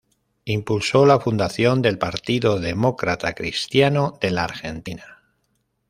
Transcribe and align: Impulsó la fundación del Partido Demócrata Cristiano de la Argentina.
Impulsó 0.45 1.05
la 1.05 1.19
fundación 1.19 1.83
del 1.83 1.99
Partido 1.99 2.59
Demócrata 2.59 3.35
Cristiano 3.35 4.17
de 4.19 4.31
la 4.31 4.45
Argentina. 4.45 5.21